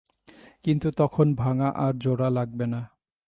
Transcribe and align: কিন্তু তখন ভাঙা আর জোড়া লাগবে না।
কিন্তু 0.65 0.87
তখন 0.91 1.27
ভাঙা 1.35 1.69
আর 1.75 1.93
জোড়া 1.97 2.29
লাগবে 2.29 2.65
না। 2.65 2.81